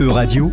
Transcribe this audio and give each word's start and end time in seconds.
Euradio, 0.00 0.50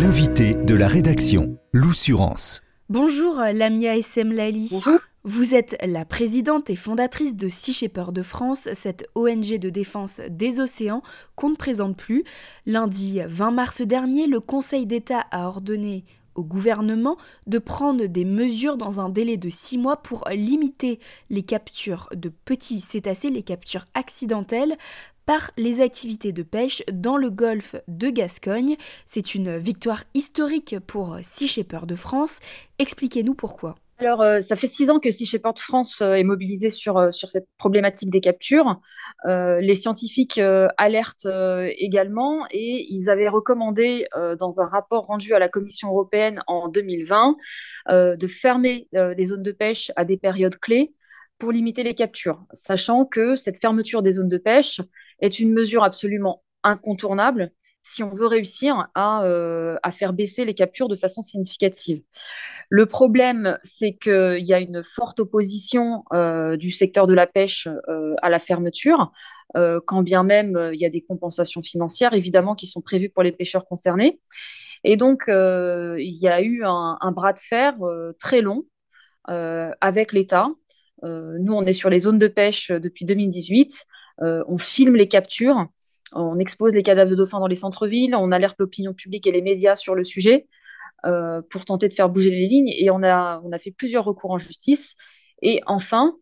l'invité 0.00 0.54
de 0.54 0.74
la 0.74 0.86
rédaction, 0.86 1.58
l'Oussurance. 1.72 2.62
Bonjour 2.88 3.36
Lamia 3.52 3.96
SM 3.96 4.32
Lali. 4.32 4.68
Bonjour. 4.70 4.98
Vous 5.24 5.54
êtes 5.54 5.76
la 5.84 6.04
présidente 6.04 6.70
et 6.70 6.76
fondatrice 6.76 7.34
de 7.34 7.48
Sea 7.48 7.72
Shepherd 7.72 8.14
de 8.14 8.22
France, 8.22 8.68
cette 8.72 9.08
ONG 9.14 9.58
de 9.58 9.68
défense 9.68 10.20
des 10.28 10.60
océans 10.60 11.02
qu'on 11.34 11.50
ne 11.50 11.56
présente 11.56 11.96
plus. 11.96 12.24
Lundi 12.66 13.20
20 13.26 13.50
mars 13.50 13.82
dernier, 13.82 14.26
le 14.26 14.40
Conseil 14.40 14.86
d'État 14.86 15.26
a 15.30 15.46
ordonné 15.46 16.04
au 16.36 16.44
gouvernement 16.44 17.16
de 17.46 17.58
prendre 17.58 18.06
des 18.06 18.24
mesures 18.24 18.76
dans 18.76 19.00
un 19.00 19.08
délai 19.08 19.36
de 19.36 19.48
six 19.48 19.76
mois 19.76 19.96
pour 19.96 20.24
limiter 20.30 21.00
les 21.28 21.42
captures 21.42 22.08
de 22.14 22.28
petits 22.28 22.80
cétacés, 22.80 23.30
les 23.30 23.42
captures 23.42 23.86
accidentelles 23.94 24.76
les 25.56 25.80
activités 25.80 26.32
de 26.32 26.42
pêche 26.42 26.82
dans 26.92 27.16
le 27.16 27.30
golfe 27.30 27.76
de 27.88 28.10
Gascogne. 28.10 28.76
C'est 29.06 29.34
une 29.34 29.58
victoire 29.58 30.04
historique 30.14 30.76
pour 30.86 31.18
Sea 31.22 31.48
Shepherd 31.48 31.86
de 31.86 31.96
France. 31.96 32.40
Expliquez-nous 32.78 33.34
pourquoi. 33.34 33.76
Alors, 34.00 34.22
euh, 34.22 34.40
ça 34.40 34.56
fait 34.56 34.66
six 34.66 34.88
ans 34.88 34.98
que 34.98 35.10
Sea 35.10 35.26
Shepherd 35.26 35.58
France 35.58 36.00
euh, 36.00 36.14
est 36.14 36.24
mobilisé 36.24 36.70
sur, 36.70 36.96
euh, 36.96 37.10
sur 37.10 37.28
cette 37.28 37.46
problématique 37.58 38.08
des 38.10 38.20
captures. 38.20 38.80
les 39.26 39.74
scientifiques 39.74 40.40
alertent 40.78 41.28
également 41.76 42.46
et 42.50 42.86
ils 42.88 43.10
avaient 43.10 43.28
recommandé 43.28 44.06
dans 44.38 44.62
un 44.62 44.66
rapport 44.66 45.04
rendu 45.04 45.34
à 45.34 45.38
la 45.38 45.50
Commission 45.50 45.88
européenne 45.88 46.40
en 46.46 46.68
2020 46.68 47.36
de 47.90 48.26
fermer 48.26 48.88
les 48.92 49.24
zones 49.26 49.42
de 49.42 49.52
pêche 49.52 49.92
à 49.96 50.06
des 50.06 50.16
périodes 50.16 50.56
clés 50.56 50.94
pour 51.40 51.52
limiter 51.52 51.82
les 51.82 51.94
captures, 51.94 52.44
sachant 52.52 53.04
que 53.04 53.34
cette 53.34 53.58
fermeture 53.58 54.02
des 54.02 54.12
zones 54.12 54.28
de 54.28 54.38
pêche 54.38 54.80
est 55.20 55.40
une 55.40 55.52
mesure 55.52 55.82
absolument 55.82 56.44
incontournable 56.62 57.50
si 57.82 58.02
on 58.02 58.14
veut 58.14 58.26
réussir 58.26 58.88
à, 58.94 59.24
à 59.82 59.90
faire 59.90 60.12
baisser 60.12 60.44
les 60.44 60.54
captures 60.54 60.88
de 60.88 60.96
façon 60.96 61.22
significative. 61.22 62.02
Le 62.72 62.86
problème, 62.86 63.58
c'est 63.64 63.94
qu'il 63.94 64.44
y 64.44 64.54
a 64.54 64.60
une 64.60 64.82
forte 64.84 65.18
opposition 65.18 66.04
euh, 66.12 66.56
du 66.56 66.70
secteur 66.70 67.08
de 67.08 67.14
la 67.14 67.26
pêche 67.26 67.66
euh, 67.88 68.14
à 68.22 68.30
la 68.30 68.38
fermeture, 68.38 69.10
euh, 69.56 69.80
quand 69.84 70.02
bien 70.02 70.22
même 70.22 70.70
il 70.72 70.80
y 70.80 70.86
a 70.86 70.88
des 70.88 71.02
compensations 71.02 71.62
financières, 71.64 72.14
évidemment, 72.14 72.54
qui 72.54 72.68
sont 72.68 72.80
prévues 72.80 73.10
pour 73.10 73.24
les 73.24 73.32
pêcheurs 73.32 73.66
concernés. 73.66 74.20
Et 74.84 74.96
donc, 74.96 75.24
il 75.26 76.18
y 76.22 76.28
a 76.28 76.40
eu 76.40 76.62
un 76.64 77.12
bras 77.12 77.32
de 77.34 77.40
fer 77.40 77.74
très 78.18 78.40
long 78.40 78.62
avec 79.26 80.12
l'État. 80.12 80.48
Nous, 81.02 81.52
on 81.52 81.64
est 81.64 81.72
sur 81.72 81.90
les 81.90 82.00
zones 82.00 82.18
de 82.18 82.28
pêche 82.28 82.70
depuis 82.70 83.04
2018. 83.04 83.84
on 84.20 84.58
filme 84.58 84.96
les 84.96 85.08
captures, 85.08 85.66
on 86.12 86.38
expose 86.38 86.74
les 86.74 86.82
cadavres 86.82 87.10
de 87.10 87.16
dauphins 87.16 87.40
dans 87.40 87.46
les 87.46 87.54
centres-villes, 87.54 88.14
on 88.14 88.32
alerte 88.32 88.56
l'opinion 88.58 88.92
publique 88.94 89.26
et 89.26 89.32
les 89.32 89.42
médias 89.42 89.76
sur 89.76 89.94
le 89.94 90.04
sujet. 90.04 90.46
Euh, 91.06 91.40
pour 91.48 91.64
tenter 91.64 91.88
de 91.88 91.94
faire 91.94 92.10
bouger 92.10 92.30
les 92.30 92.46
lignes. 92.46 92.72
Et 92.76 92.90
on 92.90 93.02
a, 93.02 93.40
on 93.44 93.52
a 93.52 93.58
fait 93.58 93.70
plusieurs 93.70 94.04
recours 94.04 94.32
en 94.32 94.38
justice. 94.38 94.94
Et 95.40 95.62
enfin, 95.66 96.14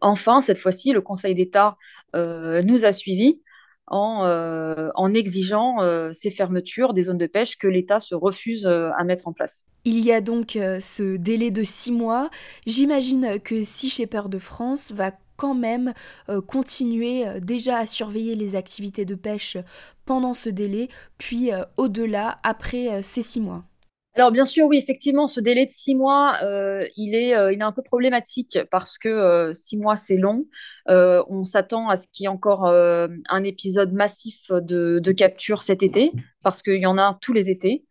enfin 0.00 0.40
cette 0.40 0.58
fois-ci, 0.58 0.92
le 0.92 1.02
Conseil 1.02 1.34
d'État 1.34 1.76
euh, 2.14 2.62
nous 2.62 2.86
a 2.86 2.92
suivis 2.92 3.42
en, 3.86 4.24
euh, 4.24 4.90
en 4.94 5.14
exigeant 5.14 5.76
ces 6.12 6.30
fermetures 6.30 6.94
des 6.94 7.04
zones 7.04 7.18
de 7.18 7.26
pêche 7.26 7.56
que 7.56 7.66
l'État 7.66 8.00
se 8.00 8.14
refuse 8.14 8.66
à 8.66 9.04
mettre 9.04 9.28
en 9.28 9.32
place. 9.32 9.64
Il 9.84 10.00
y 10.00 10.12
a 10.12 10.20
donc 10.20 10.52
ce 10.52 11.16
délai 11.16 11.50
de 11.50 11.62
six 11.62 11.92
mois. 11.92 12.28
J'imagine 12.66 13.38
que 13.40 13.62
Sea 13.62 13.88
Shepherd 13.88 14.30
de 14.30 14.38
France 14.38 14.92
va 14.92 15.12
quand 15.36 15.54
même 15.54 15.92
continuer 16.46 17.26
déjà 17.40 17.78
à 17.78 17.86
surveiller 17.86 18.34
les 18.34 18.56
activités 18.56 19.04
de 19.04 19.14
pêche 19.14 19.58
pendant 20.04 20.34
ce 20.34 20.48
délai, 20.48 20.88
puis 21.18 21.50
au-delà, 21.76 22.38
après 22.42 23.02
ces 23.02 23.22
six 23.22 23.40
mois. 23.40 23.64
Alors 24.16 24.32
bien 24.32 24.46
sûr, 24.46 24.66
oui, 24.66 24.78
effectivement, 24.78 25.26
ce 25.26 25.40
délai 25.40 25.66
de 25.66 25.70
six 25.70 25.94
mois, 25.94 26.38
euh, 26.42 26.86
il, 26.96 27.14
est, 27.14 27.36
euh, 27.36 27.52
il 27.52 27.60
est 27.60 27.62
un 27.62 27.72
peu 27.72 27.82
problématique 27.82 28.58
parce 28.70 28.96
que 28.96 29.10
euh, 29.10 29.52
six 29.52 29.76
mois, 29.76 29.96
c'est 29.96 30.16
long. 30.16 30.46
on 30.86 31.44
s'attend 31.44 31.90
à 31.90 31.96
ce 31.96 32.06
qu'il 32.10 32.24
y 32.24 32.26
ait 32.26 32.28
encore 32.28 32.64
un 32.66 33.44
épisode 33.44 33.92
massif 33.92 34.50
de, 34.50 35.12
capture 35.12 35.60
cet 35.60 35.82
été, 35.82 36.12
parce 36.42 36.62
qu'il 36.62 36.80
y 36.80 36.86
en 36.86 36.96
a 36.96 37.18
tous 37.20 37.34
les 37.34 37.50
étés. 37.50 37.84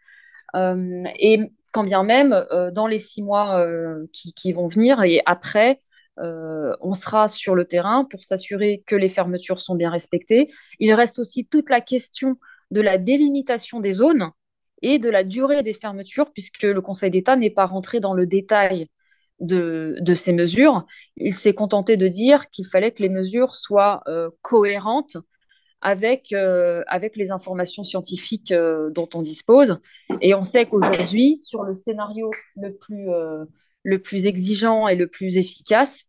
et 0.55 1.39
quand 1.71 1.83
bien 1.83 2.03
même, 2.03 2.45
dans 2.73 2.87
les 2.87 2.99
six 2.99 3.21
mois 3.21 3.63
qui, 4.11 4.51
vont 4.53 4.67
venir 4.67 5.03
et 5.03 5.21
après, 5.27 5.81
on 6.17 6.93
sera 6.95 7.27
sur 7.27 7.53
le 7.53 7.65
terrain 7.65 8.05
pour 8.05 8.23
s'assurer 8.23 8.83
que 8.87 8.95
les 8.95 9.09
fermetures 9.09 9.61
sont 9.61 9.75
bien 9.75 9.91
respectées. 9.91 10.49
Il 10.79 10.91
reste 10.93 11.19
aussi 11.19 11.45
toute 11.45 11.69
la 11.69 11.81
question 11.81 12.37
de 12.71 12.81
la 12.81 12.97
délimitation 12.97 13.79
des 13.79 13.93
zones 13.93 14.31
et 14.85 14.99
de 14.99 15.09
la 15.09 15.23
durée 15.23 15.63
des 15.63 15.73
fermetures, 15.73 16.31
puisque 16.31 16.61
le 16.61 16.79
Conseil 16.79 17.09
d'État 17.09 17.35
n'est 17.35 17.49
pas 17.49 17.65
rentré 17.65 17.99
dans 17.99 18.13
le 18.13 18.27
détail 18.27 18.87
de, 19.39 20.13
ces 20.13 20.31
mesures. 20.31 20.85
Il 21.17 21.33
s'est 21.33 21.55
contenté 21.55 21.97
de 21.97 22.07
dire 22.07 22.51
qu'il 22.51 22.67
fallait 22.67 22.91
que 22.91 23.01
les 23.01 23.09
mesures 23.09 23.55
soient 23.55 24.03
euh, 24.07 24.29
cohérentes 24.43 25.17
avec, 25.81 26.33
euh, 26.33 26.83
avec 26.85 27.15
les 27.15 27.31
informations 27.31 27.83
scientifiques 27.83 28.51
euh, 28.51 28.91
dont 28.91 29.09
on 29.15 29.23
dispose. 29.23 29.79
Et 30.21 30.35
on 30.35 30.43
sait 30.43 30.67
qu'aujourd'hui, 30.67 31.37
sur 31.37 31.63
le 31.63 31.73
scénario 31.73 32.29
le 32.55 33.97
plus 33.97 34.27
exigeant 34.27 34.87
et 34.87 34.95
le 34.95 35.07
plus 35.07 35.37
efficace, 35.37 36.05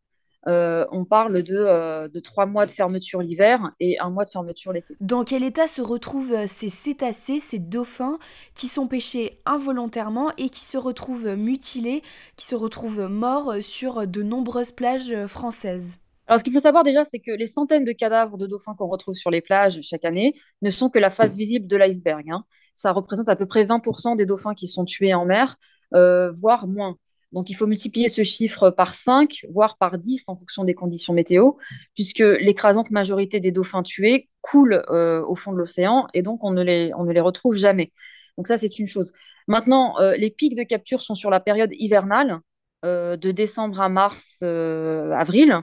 euh, 0.49 0.87
on 0.93 1.05
parle 1.05 1.43
euh, 1.51 2.09
de, 2.09 2.21
trois 2.21 2.47
mois 2.47 2.67
de 2.67 2.71
fermeture 2.71 3.21
l'hiver 3.21 3.73
et 3.81 3.99
un 3.99 4.11
mois 4.11 4.25
de 4.25 4.31
fermeture 4.31 4.73
l'été. 4.73 4.97
Dans 5.01 5.25
quel 5.25 5.43
état 5.43 5.67
se 5.67 5.83
retrouvent 5.83 6.33
euh, 6.33 6.47
ces 6.47 6.69
cétacés, 6.69 7.41
ces 7.41 7.59
dauphins 7.59 8.19
qui 8.55 8.67
sont 8.67 8.87
pêchés 8.87 9.41
involontairement 9.45 10.31
et 10.39 10.49
qui 10.49 10.61
se 10.61 10.79
retrouvent 10.79 11.35
mutilés, 11.35 12.03
qui 12.37 12.47
se 12.47 12.55
retrouvent 12.55 13.09
morts 13.09 13.55
sur 13.61 14.07
de 14.07 14.23
nombreuses 14.23 14.71
plages 14.71 15.27
françaises? 15.27 15.99
Alors, 16.29 16.41
ce 16.41 16.45
qu'il 16.45 16.53
faut 16.53 16.61
savoir 16.61 16.85
déjà, 16.85 17.05
c'est 17.05 17.21
que 17.21 17.33
les 17.33 17.47
centaines 17.47 17.85
de 17.85 17.93
cadavres 17.93 18.37
de 18.37 18.47
dauphins 18.47 18.75
qu'on 18.75 18.89
retrouve 18.89 19.15
sur 19.15 19.31
les 19.31 19.41
plages 19.41 19.81
chaque 19.83 20.05
année 20.05 20.35
ne 20.63 20.71
sont 20.71 20.91
que 20.91 20.99
la 20.99 21.11
face 21.11 21.35
visible 21.35 21.67
de 21.67 21.77
l'iceberg. 21.77 22.29
Hein. 22.31 22.45
Ça 22.75 22.93
représente 22.93 23.29
à 23.29 23.37
peu 23.37 23.47
près 23.47 23.65
20% 23.65 24.17
des 24.17 24.27
dauphins 24.27 24.55
qui 24.55 24.69
sont 24.69 24.85
tués 24.85 25.15
en 25.15 25.25
mer, 25.25 25.57
voire 25.93 26.67
moins. 26.67 26.97
Donc, 27.33 27.51
il 27.51 27.55
faut 27.55 27.67
multiplier 27.67 28.09
ce 28.09 28.23
chiffre 28.23 28.71
par 28.71 28.95
5, 28.95 29.47
voire 29.51 29.77
par 29.77 29.99
10 29.99 30.25
en 30.29 30.37
fonction 30.37 30.65
des 30.65 30.75
conditions 30.75 31.13
météo, 31.13 31.53
puisque 31.95 32.21
l'écrasante 32.21 32.91
majorité 32.91 33.41
des 33.41 33.51
dauphins 33.51 33.83
tués 33.83 34.29
coulent 34.41 34.83
euh, 34.91 35.23
au 35.23 35.35
fond 35.35 35.53
de 35.53 35.59
l'océan 35.59 36.07
et 36.15 36.23
donc 36.23 36.45
on 36.45 36.53
ne, 36.53 36.63
les, 36.63 36.93
retrouve 37.21 37.57
jamais. 37.57 37.93
Donc 38.37 38.47
ça, 38.47 38.59
c'est 38.59 38.79
une 38.79 38.87
chose. 38.87 39.13
Maintenant, 39.49 39.99
euh, 39.99 40.17
les 40.17 40.31
pics 40.31 40.55
de 40.55 40.63
capture 40.63 41.03
sont 41.03 41.15
sur 41.15 41.31
la 41.31 41.41
période 41.41 41.73
hivernale, 41.73 42.41
euh, 42.85 43.17
de 43.17 43.33
décembre 43.33 43.81
à 43.81 43.89
mars, 43.89 44.37
avril. 44.43 45.61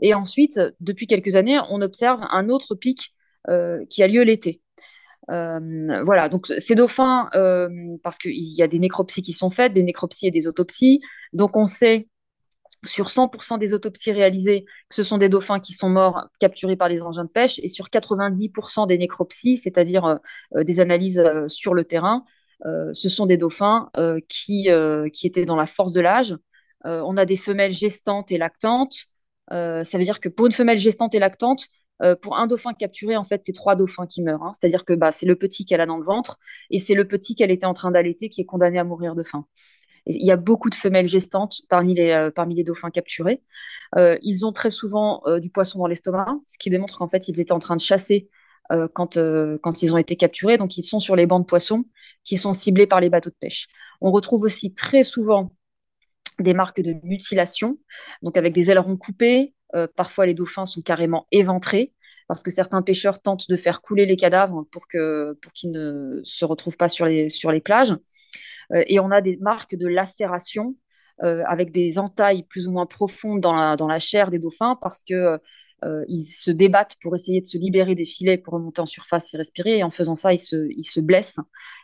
Et 0.00 0.14
ensuite, 0.14 0.58
depuis 0.80 1.06
quelques 1.06 1.36
années, 1.36 1.60
on 1.68 1.82
observe 1.82 2.20
un 2.30 2.48
autre 2.48 2.74
pic 2.74 3.14
qui 3.90 4.02
a 4.02 4.06
lieu 4.06 4.22
l'été. 4.22 4.62
Euh, 5.30 6.02
voilà, 6.04 6.28
donc 6.28 6.46
ces 6.46 6.74
dauphins, 6.74 7.28
euh, 7.34 7.68
parce 8.02 8.18
qu'il 8.18 8.32
y 8.34 8.62
a 8.62 8.68
des 8.68 8.78
nécropsies 8.78 9.22
qui 9.22 9.32
sont 9.32 9.50
faites, 9.50 9.72
des 9.72 9.82
nécropsies 9.82 10.26
et 10.26 10.30
des 10.30 10.46
autopsies, 10.46 11.00
donc 11.32 11.56
on 11.56 11.66
sait 11.66 12.08
sur 12.84 13.10
100% 13.10 13.58
des 13.58 13.74
autopsies 13.74 14.10
réalisées 14.10 14.64
que 14.88 14.96
ce 14.96 15.04
sont 15.04 15.18
des 15.18 15.28
dauphins 15.28 15.60
qui 15.60 15.72
sont 15.72 15.88
morts 15.88 16.26
capturés 16.40 16.74
par 16.76 16.88
des 16.88 17.02
engins 17.02 17.24
de 17.24 17.30
pêche, 17.30 17.60
et 17.62 17.68
sur 17.68 17.90
90% 17.90 18.86
des 18.88 18.98
nécropsies, 18.98 19.58
c'est-à-dire 19.58 20.18
euh, 20.56 20.64
des 20.64 20.80
analyses 20.80 21.22
sur 21.46 21.74
le 21.74 21.84
terrain, 21.84 22.24
ce 22.64 23.08
sont 23.08 23.26
des 23.26 23.38
dauphins 23.38 23.90
qui, 24.28 24.68
qui 25.12 25.26
étaient 25.26 25.44
dans 25.44 25.56
la 25.56 25.66
force 25.66 25.90
de 25.92 26.00
l'âge. 26.00 26.36
on 26.84 27.16
a 27.16 27.26
des 27.26 27.36
femelles 27.36 27.72
gestantes 27.72 28.30
et 28.30 28.38
lactantes. 28.38 29.06
ça 29.50 29.82
veut 29.94 30.04
dire 30.04 30.20
que 30.20 30.28
pour 30.28 30.46
une 30.46 30.52
femelle 30.52 30.78
gestante 30.78 31.12
et 31.16 31.18
lactante, 31.18 31.66
euh, 32.02 32.16
pour 32.16 32.36
un 32.36 32.46
dauphin 32.46 32.72
capturé, 32.72 33.16
en 33.16 33.24
fait, 33.24 33.42
c'est 33.44 33.52
trois 33.52 33.76
dauphins 33.76 34.06
qui 34.06 34.22
meurent. 34.22 34.42
Hein. 34.42 34.52
C'est-à-dire 34.58 34.84
que 34.84 34.92
bah, 34.92 35.12
c'est 35.12 35.26
le 35.26 35.36
petit 35.36 35.64
qu'elle 35.64 35.80
a 35.80 35.86
dans 35.86 35.98
le 35.98 36.04
ventre 36.04 36.38
et 36.70 36.78
c'est 36.78 36.94
le 36.94 37.06
petit 37.06 37.34
qu'elle 37.34 37.50
était 37.50 37.66
en 37.66 37.74
train 37.74 37.90
d'allaiter 37.90 38.28
qui 38.28 38.40
est 38.40 38.44
condamné 38.44 38.78
à 38.78 38.84
mourir 38.84 39.14
de 39.14 39.22
faim. 39.22 39.46
il 40.06 40.24
y 40.26 40.32
a 40.32 40.36
beaucoup 40.36 40.70
de 40.70 40.74
femelles 40.74 41.08
gestantes 41.08 41.62
parmi 41.68 41.94
les, 41.94 42.10
euh, 42.10 42.30
parmi 42.30 42.54
les 42.54 42.64
dauphins 42.64 42.90
capturés. 42.90 43.42
Euh, 43.96 44.18
ils 44.22 44.44
ont 44.46 44.52
très 44.52 44.70
souvent 44.70 45.22
du 45.40 45.50
poisson 45.50 45.78
dans 45.78 45.86
l'estomac, 45.86 46.26
ce 46.48 46.58
qui 46.58 46.70
démontre 46.70 46.98
qu'en 46.98 47.08
fait, 47.08 47.28
ils 47.28 47.40
étaient 47.40 47.52
en 47.52 47.58
train 47.58 47.76
de 47.76 47.80
chasser 47.80 48.28
quand, 48.94 49.18
quand 49.62 49.82
ils 49.82 49.92
ont 49.92 49.98
été 49.98 50.16
capturés. 50.16 50.56
Donc, 50.56 50.78
ils 50.78 50.84
sont 50.84 50.98
sur 50.98 51.14
les 51.14 51.26
bancs 51.26 51.42
de 51.42 51.46
poissons 51.46 51.84
qui 52.24 52.38
sont 52.38 52.54
ciblés 52.54 52.86
par 52.86 53.00
les 53.00 53.10
bateaux 53.10 53.28
de 53.28 53.36
pêche. 53.38 53.68
On 54.00 54.10
retrouve 54.10 54.42
aussi 54.42 54.72
très 54.72 55.02
souvent 55.02 55.52
des 56.40 56.54
marques 56.54 56.80
de 56.80 56.94
mutilation, 57.04 57.78
donc 58.22 58.36
avec 58.36 58.52
des 58.52 58.70
ailerons 58.70 58.96
coupés, 58.96 59.54
euh, 59.74 59.86
parfois, 59.94 60.26
les 60.26 60.34
dauphins 60.34 60.66
sont 60.66 60.82
carrément 60.82 61.26
éventrés 61.32 61.92
parce 62.28 62.42
que 62.42 62.50
certains 62.50 62.82
pêcheurs 62.82 63.20
tentent 63.20 63.48
de 63.48 63.56
faire 63.56 63.82
couler 63.82 64.06
les 64.06 64.16
cadavres 64.16 64.64
pour 64.70 64.88
qu'ils 64.88 65.34
pour 65.40 65.52
ne 65.64 66.20
se 66.24 66.44
retrouvent 66.44 66.76
pas 66.76 66.88
sur 66.88 67.06
les, 67.06 67.28
sur 67.28 67.50
les 67.52 67.60
plages. 67.60 67.94
Euh, 68.72 68.82
et 68.86 69.00
on 69.00 69.10
a 69.10 69.20
des 69.20 69.36
marques 69.38 69.74
de 69.74 69.86
lacération 69.86 70.76
euh, 71.22 71.42
avec 71.46 71.72
des 71.72 71.98
entailles 71.98 72.44
plus 72.44 72.68
ou 72.68 72.72
moins 72.72 72.86
profondes 72.86 73.40
dans 73.40 73.54
la, 73.54 73.76
dans 73.76 73.86
la 73.86 73.98
chair 73.98 74.30
des 74.30 74.38
dauphins 74.38 74.78
parce 74.80 75.02
que 75.02 75.38
euh, 75.84 76.04
ils 76.08 76.24
se 76.24 76.50
débattent 76.50 76.96
pour 77.00 77.14
essayer 77.14 77.40
de 77.40 77.46
se 77.46 77.58
libérer 77.58 77.94
des 77.94 78.04
filets 78.04 78.38
pour 78.38 78.54
remonter 78.54 78.80
en 78.80 78.86
surface 78.86 79.32
et 79.34 79.36
respirer. 79.36 79.78
Et 79.78 79.82
en 79.82 79.90
faisant 79.90 80.16
ça, 80.16 80.32
ils 80.32 80.40
se, 80.40 81.00
blessent. 81.00 81.40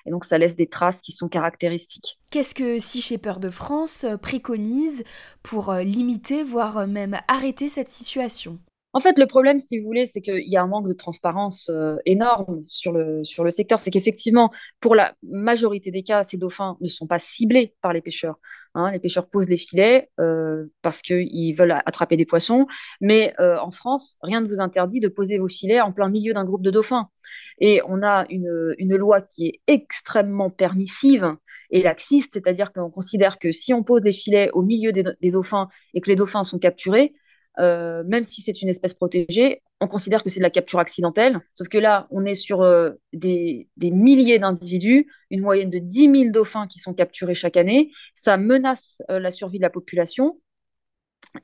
Et 0.07 0.11
donc, 0.11 0.25
ça 0.25 0.39
laisse 0.39 0.57
des 0.57 0.69
traces 0.69 1.01
qui 1.01 1.13
sont 1.13 1.29
caractéristiques. 1.29 2.19
Qu'est-ce 2.31 2.55
que 2.55 2.79
Sea 2.79 3.01
Shepherd 3.01 3.43
de 3.43 3.51
France 3.51 4.07
préconise 4.23 5.05
pour 5.43 5.73
limiter, 5.73 6.43
voire 6.43 6.87
même 6.87 7.19
arrêter 7.29 7.69
cette 7.69 7.91
situation? 7.91 8.59
En 8.95 9.01
fait, 9.01 9.19
le 9.19 9.27
problème, 9.27 9.59
si 9.59 9.79
vous 9.79 9.85
voulez, 9.85 10.07
c'est 10.07 10.23
qu'il 10.23 10.49
y 10.49 10.57
a 10.57 10.63
un 10.63 10.67
manque 10.67 10.89
de 10.89 10.95
transparence 10.95 11.69
euh, 11.69 11.97
énorme 12.07 12.65
sur 12.67 12.93
le, 12.93 13.23
secteur. 13.51 13.79
C'est 13.81 13.91
qu'effectivement, 13.91 14.51
pour 14.81 14.95
la 14.95 15.15
majorité 15.23 15.91
des 15.91 16.03
cas, 16.03 16.25
ces 16.25 16.39
dauphins 16.39 16.79
ne 16.81 16.89
sont 16.89 17.07
pas 17.07 17.19
ciblés 17.19 17.75
par 17.83 17.93
les 17.93 18.01
pêcheurs. 18.01 18.39
Hein. 18.75 18.91
les 18.91 18.99
pêcheurs 18.99 19.29
posent 19.29 19.49
les 19.49 19.59
filets 19.59 20.11
euh, 20.21 20.67
parce 20.81 21.03
qu'ils 21.03 21.55
veulent 21.55 21.83
attraper 21.85 22.17
des 22.17 22.25
poissons. 22.25 22.67
Mais 23.03 23.35
euh, 23.41 23.59
en 23.59 23.71
France, 23.71 24.17
rien 24.23 24.41
ne 24.41 24.49
vous 24.49 24.61
interdit 24.61 25.01
de 25.01 25.09
poser 25.09 25.37
vos 25.39 25.49
filets 25.49 25.83
en 25.83 25.93
plein 25.93 26.09
milieu 26.09 26.33
d'un 26.33 26.45
groupe 26.45 26.63
de 26.63 26.71
dauphins. 26.71 27.11
Et 27.59 27.83
on 27.87 28.03
a 28.03 28.25
une, 28.31 28.75
une 28.79 28.97
loi 28.97 29.21
qui 29.21 29.49
est 29.49 29.61
extrêmement 29.67 30.49
permissive 30.49 31.37
et 31.71 31.83
laxiste, 31.83 32.35
c'est-à-dire 32.35 32.73
qu'on 32.73 32.91
considère 32.91 33.39
que 33.39 33.53
si 33.53 33.75
on 33.75 33.83
pose 33.83 34.01
des 34.01 34.13
filets 34.13 34.51
au 34.55 34.63
milieu 34.63 34.93
des 34.93 35.31
dauphins 35.31 35.69
et 35.93 36.01
que 36.01 36.09
les 36.09 36.17
dauphins 36.17 36.45
sont 36.45 36.59
capturés, 36.59 37.15
euh, 37.59 38.05
même 38.07 38.25
si 38.25 38.43
c'est 38.43 38.63
une 38.63 38.69
espèce 38.69 38.95
protégée, 38.95 39.63
on 39.81 39.89
considère 39.89 40.23
que 40.23 40.31
c'est 40.31 40.41
de 40.41 40.45
la 40.45 40.51
capture 40.51 40.79
accidentelle. 40.79 41.41
Sauf 41.55 41.69
que 41.69 41.79
là, 41.79 42.07
on 42.11 42.25
est 42.25 42.35
sur 42.35 42.63
euh, 42.63 42.91
des, 43.13 43.69
milliers 43.79 44.39
d'individus, 44.39 45.11
une 45.31 45.43
moyenne 45.43 45.71
de 45.71 45.79
10 45.79 46.01
000 46.11 46.31
dauphins 46.31 46.67
qui 46.67 46.79
sont 46.79 46.95
capturés 46.95 47.35
chaque 47.35 47.57
année. 47.57 47.91
Ça 48.15 48.37
menace 48.37 49.03
euh, 49.11 49.19
la 49.19 49.31
survie 49.31 49.59
de 49.59 49.63
la 49.63 49.71
population. 49.71 50.41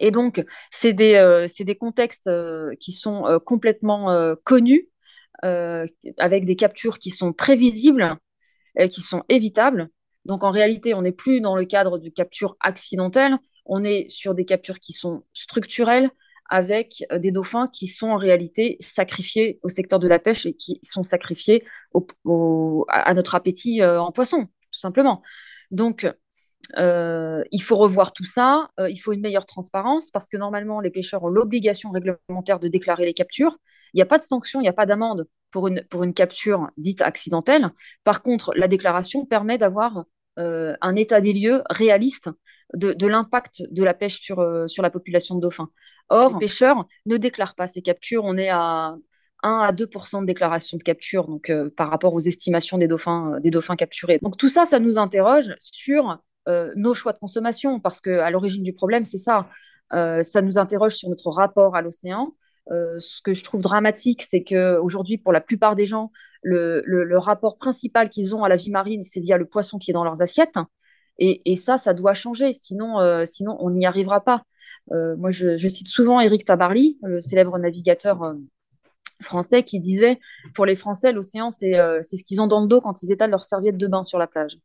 Et 0.00 0.10
donc, 0.10 0.44
c'est 0.70 0.92
des, 0.92 1.46
des, 1.60 1.76
contextes 1.76 2.30
qui 2.80 2.92
sont 2.92 3.40
complètement 3.44 4.34
connus, 4.44 4.88
avec 5.42 6.46
des 6.46 6.56
captures 6.56 6.98
qui 6.98 7.10
sont 7.10 7.32
prévisibles, 7.32 8.16
et 8.78 8.88
qui 8.88 9.00
sont 9.00 9.24
évitables. 9.28 9.90
Donc, 10.24 10.44
en 10.44 10.50
réalité, 10.50 10.94
on 10.94 11.02
n'est 11.02 11.12
plus 11.12 11.40
dans 11.40 11.56
le 11.56 11.64
cadre 11.64 11.98
de 11.98 12.08
capture 12.08 12.56
accidentelle, 12.60 13.38
on 13.66 13.84
est 13.84 14.08
sur 14.10 14.34
des 14.34 14.44
captures 14.44 14.80
qui 14.80 14.92
sont 14.92 15.24
structurelles 15.32 16.10
avec 16.50 17.04
euh, 17.10 17.18
des 17.18 17.30
dauphins 17.30 17.68
qui 17.68 17.86
sont 17.86 18.08
en 18.08 18.16
réalité 18.16 18.76
sacrifiés 18.80 19.58
au 19.62 19.68
secteur 19.68 19.98
de 19.98 20.08
la 20.08 20.18
pêche 20.18 20.46
et 20.46 20.54
qui 20.54 20.78
sont 20.82 21.02
sacrifiés 21.02 21.64
à 22.88 23.14
notre 23.14 23.34
appétit 23.34 23.82
euh, 23.82 24.00
en 24.00 24.12
poisson, 24.12 24.46
tout 24.70 24.78
simplement. 24.78 25.22
Donc, 25.70 26.06
euh, 26.78 27.42
il 27.50 27.62
faut 27.62 27.76
revoir 27.76 28.12
tout 28.12 28.24
ça, 28.24 28.70
il 28.88 28.96
faut 28.96 29.12
une 29.12 29.20
meilleure 29.20 29.46
transparence 29.46 30.10
parce 30.10 30.28
que 30.28 30.36
normalement, 30.36 30.80
les 30.80 30.90
pêcheurs 30.90 31.22
ont 31.22 31.28
l'obligation 31.28 31.90
réglementaire 31.90 32.58
de 32.58 32.68
déclarer 32.68 33.04
les 33.04 33.14
captures. 33.14 33.58
Il 33.92 33.98
n'y 33.98 34.02
a 34.02 34.06
pas 34.06 34.18
de 34.18 34.22
sanction, 34.22 34.60
il 34.60 34.62
n'y 34.62 34.68
a 34.68 34.72
pas 34.72 34.86
d'amende 34.86 35.26
pour 35.50 35.68
une, 35.68 35.84
pour 35.90 36.04
une 36.04 36.14
capture 36.14 36.68
dite 36.76 37.02
accidentelle. 37.02 37.70
Par 38.02 38.22
contre, 38.22 38.52
la 38.56 38.66
déclaration 38.66 39.26
permet 39.26 39.58
d'avoir 39.58 40.04
un 40.36 40.96
état 40.96 41.20
des 41.20 41.32
lieux 41.32 41.62
réaliste 41.70 42.28
de, 42.76 43.06
l'impact 43.06 43.62
de 43.70 43.84
la 43.84 43.94
pêche 43.94 44.20
sur, 44.20 44.40
euh, 44.40 44.66
sur 44.66 44.82
la 44.82 44.90
population 44.90 45.34
de 45.34 45.40
dauphins. 45.40 45.70
Or, 46.08 46.34
les 46.34 46.46
pêcheurs 46.46 46.86
ne 47.06 47.16
déclarent 47.16 47.54
pas 47.54 47.66
ces 47.66 47.82
captures. 47.82 48.24
On 48.24 48.36
est 48.36 48.48
à 48.48 48.96
1 49.42 49.58
à 49.58 49.72
2 49.72 49.86
de 49.86 50.24
déclaration 50.26 50.78
de 50.78 50.82
capture 50.82 51.26
donc, 51.28 51.50
euh, 51.50 51.70
par 51.76 51.90
rapport 51.90 52.14
aux 52.14 52.20
estimations 52.20 52.78
des 52.78 52.88
dauphins, 52.88 53.34
euh, 53.34 53.40
des 53.40 53.50
dauphins 53.50 53.76
capturés. 53.76 54.18
Donc 54.22 54.36
tout 54.36 54.48
ça, 54.48 54.64
ça 54.64 54.80
nous 54.80 54.98
interroge 54.98 55.54
sur 55.60 56.18
nos 56.76 56.92
choix 56.92 57.14
de 57.14 57.18
consommation, 57.18 57.80
parce 57.80 58.02
qu'à 58.02 58.30
l'origine 58.30 58.62
du 58.62 58.74
problème, 58.74 59.06
c'est 59.06 59.16
ça. 59.16 59.48
ça 59.90 60.42
nous 60.42 60.58
interroge 60.58 60.94
sur 60.94 61.08
notre 61.08 61.30
rapport 61.30 61.74
à 61.74 61.80
l'océan. 61.80 62.34
Ce 62.68 63.20
que 63.22 63.34
je 63.34 63.44
trouve 63.44 63.60
dramatique, 63.60 64.22
c'est 64.22 64.42
qu'aujourd'hui, 64.42 65.18
pour 65.18 65.32
la 65.32 65.40
plupart 65.40 65.74
des 65.76 65.86
gens, 65.86 66.10
le, 66.42 67.18
rapport 67.18 67.56
principal 67.56 68.10
qu'ils 68.10 68.34
ont 68.34 68.44
à 68.44 68.48
la 68.48 68.56
vie 68.56 68.70
marine, 68.70 69.04
c'est 69.04 69.20
via 69.20 69.38
le 69.38 69.46
poisson 69.46 69.78
qui 69.78 69.90
est 69.90 69.94
dans 69.94 70.04
leurs 70.04 70.22
assiettes. 70.22 70.58
Et, 71.18 71.56
ça, 71.56 71.78
ça 71.78 71.94
doit 71.94 72.14
changer, 72.14 72.52
sinon, 72.52 72.98
euh, 73.00 73.24
sinon 73.24 73.56
on 73.60 73.70
n'y 73.70 73.86
arrivera 73.86 74.24
pas. 74.24 74.42
Euh, 74.92 75.16
moi, 75.16 75.30
je, 75.30 75.56
cite 75.68 75.88
souvent 75.88 76.20
Éric 76.20 76.44
Tabarly, 76.44 76.98
le 77.02 77.20
célèbre 77.20 77.56
navigateur 77.58 78.22
euh, 78.24 78.34
français, 79.22 79.62
qui 79.62 79.78
disait 79.78 80.18
Pour 80.54 80.66
les 80.66 80.74
Français, 80.74 81.12
l'océan, 81.12 81.50
c'est 81.52 81.72
ce 82.02 82.24
qu'ils 82.24 82.40
ont 82.40 82.48
dans 82.48 82.62
le 82.62 82.66
dos 82.66 82.80
quand 82.80 83.02
ils 83.02 83.12
étalent 83.12 83.30
leur 83.30 83.44
serviette 83.44 83.76
de 83.76 83.86
bain 83.86 84.02
sur 84.02 84.18
la 84.18 84.26
plage. 84.26 84.58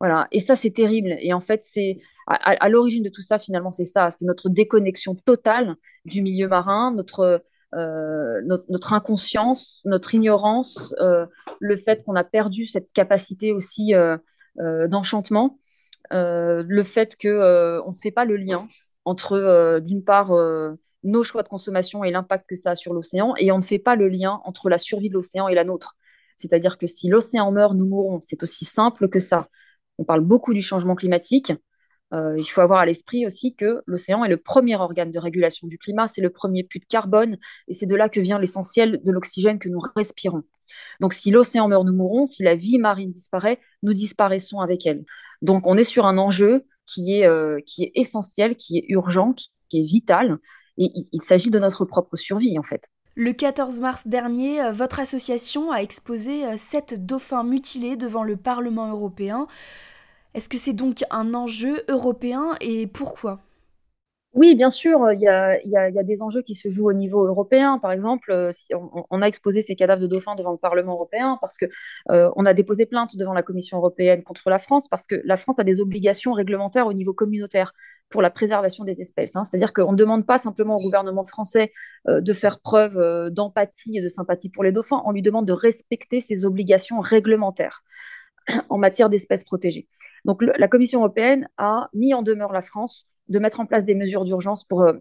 Voilà. 0.00 0.26
Et 0.32 0.40
ça, 0.40 0.56
c'est 0.56 0.72
terrible. 0.72 1.16
Et 1.20 1.32
en 1.32 1.40
fait, 1.40 1.62
c'est 1.62 1.98
à, 2.26 2.68
l'origine 2.68 3.02
de 3.02 3.08
tout 3.08 3.22
ça, 3.22 3.38
finalement, 3.38 3.70
c'est 3.70 3.84
ça. 3.84 4.10
C'est 4.10 4.24
notre 4.24 4.48
déconnexion 4.48 5.14
totale 5.14 5.76
du 6.04 6.22
milieu 6.22 6.48
marin, 6.48 6.92
notre, 6.92 7.42
notre, 7.72 8.64
notre, 8.68 8.92
inconscience, 8.92 9.82
notre 9.84 10.14
ignorance, 10.14 10.94
le 11.60 11.76
fait 11.76 12.02
qu'on 12.04 12.16
a 12.16 12.24
perdu 12.24 12.66
cette 12.66 12.92
capacité 12.92 13.52
aussi 13.52 13.92
d'enchantement. 14.56 15.58
Euh, 16.12 16.62
le 16.66 16.82
fait 16.82 17.16
qu'on 17.20 17.28
euh, 17.28 17.80
ne 17.86 17.94
fait 17.94 18.10
pas 18.10 18.24
le 18.24 18.36
lien 18.36 18.66
entre, 19.04 19.32
euh, 19.32 19.80
d'une 19.80 20.04
part, 20.04 20.32
nos 21.02 21.22
choix 21.22 21.42
de 21.42 21.48
consommation 21.48 22.04
et 22.04 22.10
l'impact 22.10 22.48
que 22.48 22.56
ça 22.56 22.70
a 22.70 22.76
sur 22.76 22.94
l'océan, 22.94 23.34
et 23.36 23.52
on 23.52 23.58
ne 23.58 23.62
fait 23.62 23.78
pas 23.78 23.96
le 23.96 24.08
lien 24.08 24.40
entre 24.44 24.68
la 24.68 24.78
survie 24.78 25.08
de 25.08 25.14
l'océan 25.14 25.48
et 25.48 25.54
la 25.54 25.64
nôtre. 25.64 25.96
C'est-à-dire 26.36 26.78
que 26.78 26.86
si 26.86 27.08
l'océan 27.08 27.52
meurt, 27.52 27.74
nous 27.74 27.86
mourrons. 27.86 28.20
C'est 28.20 28.42
aussi 28.42 28.64
simple 28.64 29.08
que 29.08 29.20
ça. 29.20 29.48
On 29.98 30.04
parle 30.04 30.22
beaucoup 30.22 30.54
du 30.54 30.62
changement 30.62 30.96
climatique. 30.96 31.52
Il 32.12 32.44
faut 32.44 32.60
avoir 32.60 32.78
à 32.78 32.86
l'esprit 32.86 33.26
aussi 33.26 33.56
que 33.56 33.82
l'océan 33.86 34.24
est 34.24 34.28
le 34.28 34.36
premier 34.36 34.76
organe 34.76 35.10
de 35.10 35.18
régulation 35.18 35.66
du 35.66 35.78
climat, 35.78 36.06
c'est 36.06 36.20
le 36.20 36.30
premier 36.30 36.62
puits 36.62 36.78
de 36.78 36.84
carbone, 36.84 37.38
et 37.66 37.74
c'est 37.74 37.86
de 37.86 37.94
là 37.96 38.08
que 38.08 38.20
vient 38.20 38.38
l'essentiel 38.38 39.00
de 39.02 39.10
l'oxygène 39.10 39.58
que 39.58 39.68
nous 39.68 39.80
respirons. 39.96 40.44
Donc 41.00 41.12
si 41.12 41.32
l'océan 41.32 41.66
meurt, 41.66 41.84
nous 41.84 41.92
mourrons. 41.92 42.26
Si 42.26 42.44
la 42.44 42.54
vie 42.54 42.78
marine 42.78 43.10
disparaît, 43.10 43.58
nous 43.82 43.94
disparaissons 43.94 44.60
avec 44.60 44.86
elle. 44.86 45.04
Donc, 45.44 45.66
on 45.66 45.76
est 45.76 45.84
sur 45.84 46.06
un 46.06 46.16
enjeu 46.16 46.64
qui 46.86 47.18
est, 47.18 47.26
euh, 47.26 47.58
qui 47.66 47.84
est 47.84 47.92
essentiel, 47.94 48.56
qui 48.56 48.78
est 48.78 48.84
urgent, 48.88 49.34
qui, 49.34 49.50
est 49.74 49.82
vital. 49.82 50.38
Et 50.78 50.90
il, 51.12 51.22
s'agit 51.22 51.50
de 51.50 51.58
notre 51.58 51.84
propre 51.84 52.16
survie, 52.16 52.58
en 52.58 52.62
fait. 52.62 52.88
Le 53.14 53.32
14 53.32 53.80
mars 53.80 54.06
dernier, 54.06 54.62
euh, 54.62 54.70
votre 54.70 55.00
association 55.00 55.70
a 55.70 55.78
exposé 55.78 56.46
euh, 56.46 56.56
sept 56.56 57.04
dauphins 57.04 57.44
mutilés 57.44 57.96
devant 57.96 58.22
le 58.22 58.36
Parlement 58.36 58.88
européen. 58.90 59.48
Est-ce 60.34 60.48
que 60.48 60.58
c'est 60.58 60.72
donc 60.72 61.04
un 61.10 61.32
enjeu 61.32 61.84
européen 61.88 62.56
et 62.60 62.88
pourquoi? 62.88 63.38
Oui, 64.32 64.56
bien 64.56 64.72
sûr, 64.72 65.12
il 65.12 65.20
y 65.20 65.28
a, 65.28 66.02
des 66.02 66.20
enjeux 66.20 66.42
qui 66.42 66.56
se 66.56 66.68
jouent 66.68 66.88
au 66.88 66.92
niveau 66.92 67.24
européen. 67.24 67.78
Par 67.78 67.92
exemple, 67.92 68.32
euh, 68.32 68.50
on, 69.10 69.22
a 69.22 69.26
exposé 69.28 69.62
ces 69.62 69.76
cadavres 69.76 70.02
de 70.02 70.08
dauphins 70.08 70.34
devant 70.34 70.50
le 70.50 70.58
Parlement 70.58 70.94
européen 70.94 71.38
parce 71.40 71.56
que 71.56 71.66
euh, 72.10 72.32
on 72.34 72.44
a 72.44 72.52
déposé 72.52 72.84
plainte 72.84 73.16
devant 73.16 73.32
la 73.32 73.44
Commission 73.44 73.76
européenne 73.78 74.24
contre 74.24 74.50
la 74.50 74.58
France 74.58 74.88
parce 74.88 75.06
que 75.06 75.22
la 75.24 75.36
France 75.36 75.60
a 75.60 75.64
des 75.64 75.80
obligations 75.80 76.32
réglementaires 76.32 76.88
au 76.88 76.94
niveau 76.94 77.12
communautaire 77.14 77.72
pour 78.08 78.20
la 78.20 78.30
préservation 78.30 78.82
des 78.82 79.00
espèces. 79.00 79.36
Hein. 79.36 79.44
C'est-à-dire 79.44 79.72
qu'on 79.72 79.92
ne 79.92 79.96
demande 79.96 80.26
pas 80.26 80.38
simplement 80.38 80.78
au 80.78 80.82
gouvernement 80.82 81.24
français 81.24 81.70
euh, 82.08 82.20
de 82.20 82.32
faire 82.32 82.58
preuve 82.58 83.30
d'empathie 83.30 83.98
et 83.98 84.02
de 84.02 84.08
sympathie 84.08 84.50
pour 84.50 84.64
les 84.64 84.72
dauphins, 84.72 85.00
on 85.06 85.12
lui 85.12 85.22
demande 85.22 85.46
de 85.46 85.52
respecter 85.52 86.20
ses 86.20 86.44
obligations 86.44 86.98
réglementaires 86.98 87.84
en 88.68 88.78
matière 88.78 89.08
d'espèces 89.10 89.44
protégées. 89.44 89.88
Donc 90.24 90.42
la 90.42 90.68
Commission 90.68 91.00
européenne 91.00 91.48
a 91.56 91.88
mis 91.94 92.14
en 92.14 92.22
demeure 92.22 92.52
la 92.52 92.62
France 92.62 93.06
de 93.28 93.38
mettre 93.38 93.60
en 93.60 93.66
place 93.66 93.84
des 93.84 93.94
mesures 93.94 94.24
d'urgence 94.24 94.64
pour, 94.64 94.82
euh, 94.82 94.94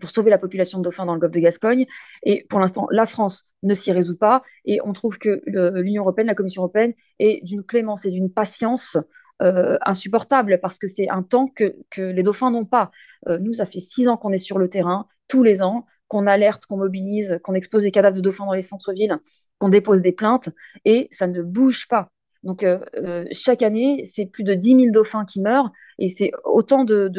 pour 0.00 0.10
sauver 0.10 0.30
la 0.30 0.38
population 0.38 0.78
de 0.78 0.84
dauphins 0.84 1.06
dans 1.06 1.14
le 1.14 1.20
golfe 1.20 1.32
de 1.32 1.40
Gascogne. 1.40 1.86
Et 2.22 2.46
pour 2.48 2.60
l'instant, 2.60 2.86
la 2.90 3.06
France 3.06 3.46
ne 3.62 3.74
s'y 3.74 3.92
résout 3.92 4.16
pas. 4.16 4.42
Et 4.64 4.80
on 4.84 4.92
trouve 4.92 5.18
que 5.18 5.42
l'Union 5.46 6.02
européenne, 6.02 6.28
la 6.28 6.34
Commission 6.34 6.62
européenne, 6.62 6.94
est 7.18 7.44
d'une 7.44 7.64
clémence 7.64 8.04
et 8.04 8.10
d'une 8.10 8.30
patience 8.32 8.96
euh, 9.42 9.76
insupportable 9.84 10.60
parce 10.60 10.78
que 10.78 10.86
c'est 10.86 11.08
un 11.08 11.22
temps 11.22 11.48
que, 11.48 11.74
que 11.90 12.02
les 12.02 12.22
dauphins 12.22 12.50
n'ont 12.52 12.64
pas. 12.64 12.92
Euh, 13.28 13.38
nous, 13.38 13.54
ça 13.54 13.66
fait 13.66 13.80
six 13.80 14.06
ans 14.06 14.16
qu'on 14.16 14.32
est 14.32 14.38
sur 14.38 14.58
le 14.58 14.68
terrain, 14.68 15.08
tous 15.26 15.42
les 15.42 15.62
ans, 15.62 15.86
qu'on 16.06 16.26
alerte, 16.26 16.66
qu'on 16.66 16.76
mobilise, 16.76 17.40
qu'on 17.42 17.54
expose 17.54 17.82
des 17.82 17.90
cadavres 17.90 18.14
de 18.14 18.20
dauphins 18.20 18.46
dans 18.46 18.52
les 18.52 18.62
centres-villes, 18.62 19.18
qu'on 19.58 19.68
dépose 19.68 20.00
des 20.02 20.12
plaintes, 20.12 20.50
et 20.84 21.08
ça 21.10 21.26
ne 21.26 21.42
bouge 21.42 21.88
pas. 21.88 22.12
Donc, 22.42 22.64
euh, 22.64 22.80
euh, 22.96 23.24
chaque 23.30 23.62
année, 23.62 24.04
c'est 24.04 24.26
plus 24.26 24.42
de 24.42 24.54
10 24.54 24.68
000 24.68 24.80
dauphins 24.90 25.24
qui 25.24 25.40
meurent 25.40 25.70
et 25.98 26.08
c'est 26.08 26.32
autant 26.44 26.84
de, 26.84 27.10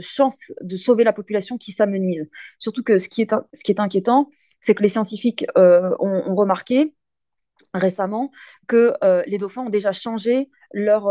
chances 0.00 0.52
de 0.60 0.76
sauver 0.76 1.04
la 1.04 1.12
population 1.12 1.58
qui 1.58 1.72
s'amenuisent. 1.72 2.28
Surtout 2.58 2.82
que 2.82 2.98
ce 2.98 3.08
qui 3.08 3.20
est, 3.20 3.80
inquiétant, 3.80 4.30
c'est 4.60 4.74
que 4.74 4.82
les 4.82 4.88
scientifiques 4.88 5.44
euh, 5.58 5.94
ont, 6.00 6.34
remarqué 6.34 6.94
récemment 7.74 8.30
que 8.66 8.94
les 9.26 9.38
dauphins 9.38 9.62
ont 9.62 9.70
déjà 9.70 9.92
changé 9.92 10.50
leur 10.72 11.04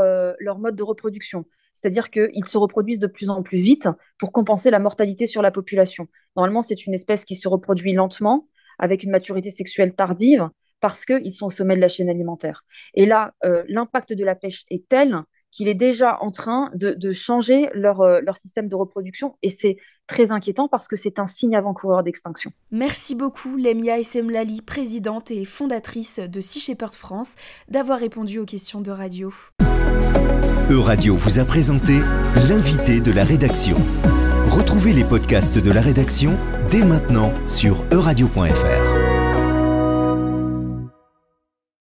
mode 0.59 0.75
de 0.75 0.83
reproduction. 0.83 1.45
C'est-à-dire 1.73 2.09
qu'ils 2.11 2.45
se 2.45 2.57
reproduisent 2.57 2.99
de 2.99 3.07
plus 3.07 3.29
en 3.29 3.41
plus 3.41 3.57
vite 3.57 3.87
pour 4.17 4.31
compenser 4.31 4.69
la 4.69 4.79
mortalité 4.79 5.25
sur 5.27 5.41
la 5.41 5.51
population. 5.51 6.07
Normalement, 6.35 6.61
c'est 6.61 6.85
une 6.85 6.93
espèce 6.93 7.25
qui 7.25 7.35
se 7.35 7.47
reproduit 7.47 7.93
lentement, 7.93 8.47
avec 8.77 9.03
une 9.03 9.11
maturité 9.11 9.51
sexuelle 9.51 9.93
tardive, 9.93 10.49
parce 10.81 11.05
qu'ils 11.05 11.33
sont 11.33 11.45
au 11.47 11.51
sommet 11.51 11.75
de 11.75 11.81
la 11.81 11.87
chaîne 11.87 12.09
alimentaire. 12.09 12.65
Et 12.93 13.05
là, 13.05 13.33
euh, 13.45 13.63
l'impact 13.69 14.13
de 14.13 14.25
la 14.25 14.35
pêche 14.35 14.65
est 14.69 14.87
tel 14.89 15.23
qu'il 15.51 15.67
est 15.67 15.75
déjà 15.75 16.17
en 16.21 16.31
train 16.31 16.71
de, 16.73 17.11
changer 17.11 17.69
leur, 17.73 18.01
euh, 18.01 18.21
leur, 18.21 18.37
système 18.37 18.67
de 18.67 18.75
reproduction. 18.75 19.35
Et 19.41 19.49
c'est 19.49 19.77
très 20.07 20.31
inquiétant 20.31 20.67
parce 20.67 20.87
que 20.87 20.95
c'est 20.95 21.19
un 21.19 21.27
signe 21.27 21.55
avant-coureur 21.55 22.03
d'extinction. 22.03 22.51
Merci 22.71 23.15
beaucoup 23.15 23.57
Lemia 23.57 23.99
Essemlali, 23.99 24.61
présidente 24.61 25.29
et 25.29 25.45
fondatrice 25.45 26.19
de 26.19 26.41
Sea 26.41 26.59
Shepherd 26.59 26.95
France, 26.95 27.35
d'avoir 27.67 27.99
répondu 27.99 28.39
aux 28.39 28.45
questions 28.45 28.81
de 28.81 28.91
radio. 28.91 29.33
Euradio 30.69 31.17
vous 31.17 31.39
a 31.39 31.43
présenté 31.43 31.99
l'invité 32.47 33.01
de 33.01 33.11
la 33.11 33.25
rédaction. 33.25 33.75
Retrouvez 34.47 34.93
les 34.93 35.03
podcasts 35.03 35.59
de 35.59 35.71
la 35.71 35.81
rédaction 35.81 36.37
dès 36.69 36.83
maintenant 36.83 37.33
sur 37.45 37.83
euradio.fr. 37.91 38.90